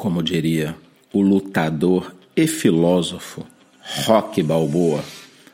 Como 0.00 0.22
diria 0.22 0.74
o 1.12 1.20
lutador 1.20 2.14
e 2.34 2.46
filósofo 2.46 3.46
Rock 4.06 4.42
Balboa, 4.42 5.04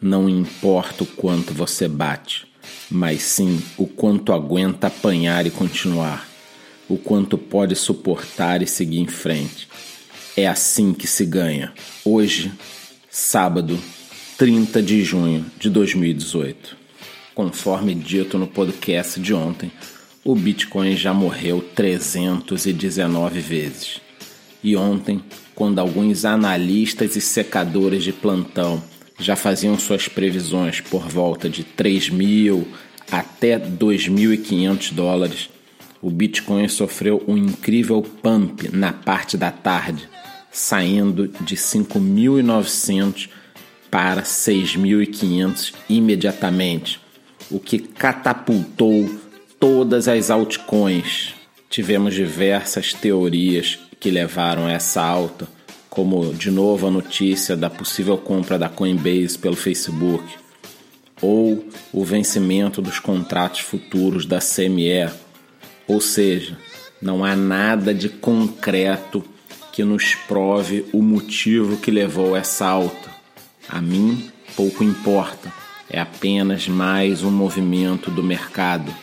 não 0.00 0.28
importa 0.28 1.02
o 1.02 1.06
quanto 1.06 1.52
você 1.52 1.88
bate, 1.88 2.46
mas 2.88 3.20
sim 3.22 3.60
o 3.76 3.84
quanto 3.84 4.32
aguenta 4.32 4.86
apanhar 4.86 5.44
e 5.44 5.50
continuar, 5.50 6.28
o 6.88 6.96
quanto 6.96 7.36
pode 7.36 7.74
suportar 7.74 8.62
e 8.62 8.66
seguir 8.68 9.00
em 9.00 9.08
frente. 9.08 9.66
É 10.36 10.46
assim 10.46 10.94
que 10.94 11.08
se 11.08 11.26
ganha. 11.26 11.72
Hoje, 12.04 12.52
sábado, 13.10 13.76
30 14.36 14.80
de 14.80 15.02
junho 15.02 15.46
de 15.58 15.68
2018. 15.68 16.76
Conforme 17.34 17.92
dito 17.92 18.38
no 18.38 18.46
podcast 18.46 19.18
de 19.18 19.34
ontem, 19.34 19.72
o 20.24 20.36
Bitcoin 20.36 20.96
já 20.96 21.12
morreu 21.12 21.60
319 21.74 23.40
vezes. 23.40 24.07
E 24.62 24.76
ontem, 24.76 25.22
quando 25.54 25.78
alguns 25.78 26.24
analistas 26.24 27.16
e 27.16 27.20
secadores 27.20 28.02
de 28.02 28.12
plantão 28.12 28.82
já 29.18 29.36
faziam 29.36 29.78
suas 29.78 30.08
previsões 30.08 30.80
por 30.80 31.08
volta 31.08 31.48
de 31.48 31.64
3 31.64 32.10
mil 32.10 32.68
até 33.10 33.58
2.500 33.58 34.92
dólares, 34.92 35.50
o 36.00 36.10
Bitcoin 36.10 36.68
sofreu 36.68 37.22
um 37.26 37.36
incrível 37.36 38.02
pump 38.02 38.68
na 38.72 38.92
parte 38.92 39.36
da 39.36 39.50
tarde, 39.50 40.08
saindo 40.50 41.28
de 41.40 41.56
5.900 41.56 43.28
para 43.90 44.22
6.500 44.22 45.74
imediatamente, 45.88 47.00
o 47.50 47.58
que 47.58 47.78
catapultou 47.78 49.08
todas 49.58 50.06
as 50.06 50.30
altcoins. 50.30 51.34
Tivemos 51.68 52.14
diversas 52.14 52.92
teorias 52.92 53.78
que 54.00 54.10
levaram 54.10 54.66
a 54.66 54.72
essa 54.72 55.02
alta, 55.02 55.48
como 55.88 56.32
de 56.32 56.50
novo 56.50 56.86
a 56.86 56.90
notícia 56.90 57.56
da 57.56 57.68
possível 57.68 58.16
compra 58.16 58.58
da 58.58 58.68
Coinbase 58.68 59.38
pelo 59.38 59.56
Facebook, 59.56 60.24
ou 61.20 61.66
o 61.92 62.04
vencimento 62.04 62.80
dos 62.80 62.98
contratos 62.98 63.60
futuros 63.60 64.24
da 64.24 64.38
CME. 64.38 65.10
Ou 65.86 66.00
seja, 66.00 66.56
não 67.00 67.24
há 67.24 67.34
nada 67.34 67.92
de 67.92 68.08
concreto 68.08 69.24
que 69.72 69.82
nos 69.82 70.14
prove 70.14 70.84
o 70.92 71.02
motivo 71.02 71.76
que 71.76 71.90
levou 71.90 72.36
essa 72.36 72.66
alta. 72.66 73.10
A 73.68 73.80
mim, 73.80 74.30
pouco 74.56 74.84
importa, 74.84 75.52
é 75.90 76.00
apenas 76.00 76.68
mais 76.68 77.22
um 77.22 77.30
movimento 77.30 78.10
do 78.10 78.22
mercado. 78.22 78.94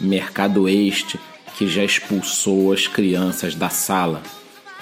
Mercado 0.00 0.68
este 0.68 1.18
que 1.56 1.66
já 1.66 1.82
expulsou 1.82 2.72
as 2.72 2.86
crianças 2.86 3.54
da 3.54 3.70
sala. 3.70 4.22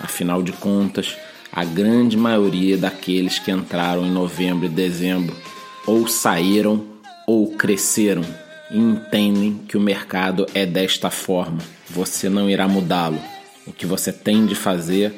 Afinal 0.01 0.43
de 0.43 0.53
contas, 0.53 1.17
a 1.53 1.65
grande 1.65 2.17
maioria 2.17 2.77
daqueles 2.77 3.39
que 3.39 3.53
entraram 3.53 4.05
em 4.05 4.11
novembro 4.11 4.67
e 4.67 4.69
dezembro 4.69 5.37
ou 5.87 6.09
saíram 6.09 6.85
ou 7.27 7.53
cresceram 7.53 8.25
e 8.71 8.79
entendem 8.79 9.61
que 9.69 9.77
o 9.77 9.81
mercado 9.81 10.47
é 10.53 10.67
desta 10.67 11.11
forma. 11.11 11.59
Você 11.89 12.29
não 12.29 12.51
irá 12.51 12.67
mudá-lo. 12.67 13.21
O 13.67 13.73
que 13.73 13.87
você 13.87 14.13
tem 14.13 14.45
de 14.45 14.57
fazer 14.57 15.15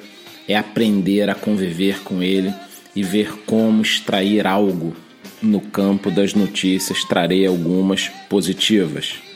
é 0.46 0.56
aprender 0.56 1.30
a 1.30 1.34
conviver 1.34 2.02
com 2.02 2.22
ele 2.22 2.52
e 2.94 3.02
ver 3.02 3.44
como 3.46 3.80
extrair 3.80 4.46
algo. 4.46 4.94
No 5.42 5.60
campo 5.60 6.10
das 6.10 6.34
notícias, 6.34 7.02
trarei 7.04 7.46
algumas 7.46 8.08
positivas 8.28 9.26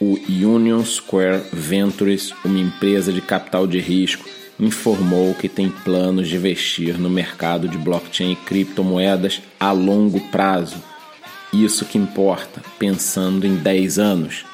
o 0.00 0.18
Union 0.28 0.82
Square 0.82 1.42
Ventures, 1.52 2.32
uma 2.42 2.58
empresa 2.58 3.12
de 3.12 3.20
capital 3.20 3.66
de 3.66 3.78
risco, 3.78 4.24
informou 4.58 5.34
que 5.34 5.48
tem 5.48 5.68
planos 5.68 6.28
de 6.28 6.36
investir 6.36 6.98
no 6.98 7.10
mercado 7.10 7.68
de 7.68 7.76
blockchain 7.76 8.32
e 8.32 8.36
criptomoedas 8.36 9.42
a 9.58 9.72
longo 9.72 10.18
prazo. 10.28 10.82
Isso 11.52 11.84
que 11.84 11.98
importa, 11.98 12.62
pensando 12.78 13.46
em 13.46 13.56
10 13.56 13.98
anos. 13.98 14.46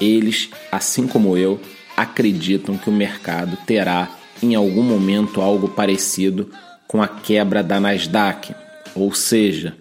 Eles, 0.00 0.50
assim 0.70 1.06
como 1.06 1.36
eu, 1.36 1.60
acreditam 1.96 2.76
que 2.76 2.90
o 2.90 2.92
mercado 2.92 3.56
terá 3.66 4.08
em 4.42 4.54
algum 4.54 4.82
momento 4.82 5.40
algo 5.40 5.68
parecido 5.68 6.50
com 6.86 7.02
a 7.02 7.08
quebra 7.08 7.62
da 7.62 7.80
Nasdaq, 7.80 8.54
ou 8.94 9.12
seja, 9.14 9.74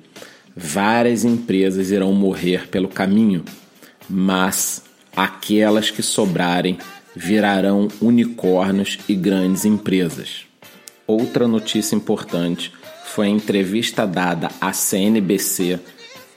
várias 0.56 1.24
empresas 1.24 1.92
irão 1.92 2.14
morrer 2.14 2.68
pelo 2.70 2.88
caminho, 2.88 3.44
mas 4.10 4.85
aquelas 5.16 5.90
que 5.90 6.02
sobrarem 6.02 6.78
virarão 7.16 7.88
unicórnios 8.02 9.00
e 9.08 9.16
grandes 9.16 9.66
empresas. 9.66 10.46
Outra 11.08 11.48
notícia 11.48 11.96
importante 11.96 12.74
foi 13.06 13.28
a 13.28 13.30
entrevista 13.30 14.06
dada 14.06 14.50
à 14.60 14.74
CNBC 14.74 15.80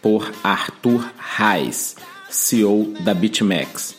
por 0.01 0.33
Arthur 0.45 1.11
Reis, 1.19 1.97
CEO 2.31 2.95
da 3.01 3.13
BitMEX. 3.13 3.97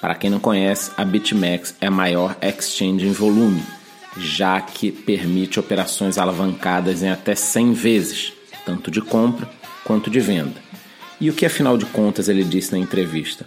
Para 0.00 0.14
quem 0.14 0.30
não 0.30 0.38
conhece, 0.38 0.90
a 0.96 1.04
BitMEX 1.04 1.74
é 1.80 1.88
a 1.88 1.90
maior 1.90 2.36
exchange 2.40 3.06
em 3.06 3.12
volume, 3.12 3.62
já 4.16 4.60
que 4.60 4.92
permite 4.92 5.58
operações 5.58 6.18
alavancadas 6.18 7.02
em 7.02 7.10
até 7.10 7.34
100 7.34 7.72
vezes, 7.72 8.32
tanto 8.64 8.90
de 8.90 9.00
compra 9.00 9.50
quanto 9.84 10.10
de 10.10 10.20
venda. 10.20 10.62
E 11.20 11.28
o 11.28 11.34
que 11.34 11.44
afinal 11.44 11.76
de 11.76 11.86
contas 11.86 12.28
ele 12.28 12.44
disse 12.44 12.72
na 12.72 12.78
entrevista? 12.78 13.46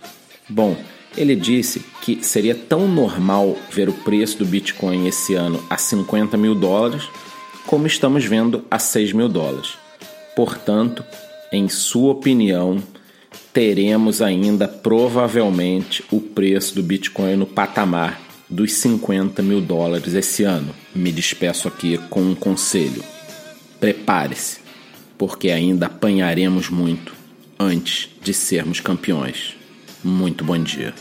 Bom, 0.54 0.78
ele 1.18 1.36
disse 1.36 1.84
que 2.04 2.24
seria 2.24 2.54
tão 2.54 2.88
normal 2.88 3.58
ver 3.72 3.90
o 3.90 3.94
preço 3.94 4.38
do 4.38 4.46
Bitcoin 4.46 5.08
esse 5.08 5.34
ano 5.34 5.64
a 5.68 5.80
50 5.80 6.38
mil 6.38 6.54
dólares, 6.54 7.10
como 7.66 7.88
estamos 7.88 8.24
vendo 8.24 8.64
a 8.70 8.78
6 8.78 9.14
mil 9.14 9.28
dólares. 9.28 9.74
Portanto, 10.36 11.04
em 11.52 11.68
sua 11.68 12.12
opinião, 12.12 12.84
teremos 13.52 14.22
ainda 14.22 14.68
provavelmente 14.68 16.04
o 16.12 16.22
preço 16.22 16.76
do 16.76 16.84
Bitcoin 16.84 17.36
no 17.36 17.48
patamar 17.48 18.22
dos 18.48 18.74
50 18.74 19.42
mil 19.42 19.60
dólares 19.60 20.14
esse 20.14 20.44
ano. 20.44 20.70
Me 20.94 21.12
despeço 21.12 21.68
aqui 21.68 21.98
com 22.12 22.22
um 22.22 22.36
conselho: 22.36 23.04
prepare-se, 23.80 24.60
porque 25.18 25.50
ainda 25.50 25.88
apanharemos 25.88 26.70
muito 26.70 27.12
antes 27.60 28.08
de 28.22 28.36
sermos 28.36 28.80
campeões. 28.80 29.63
Muito 30.04 30.44
bom 30.44 30.58
dia. 30.62 30.94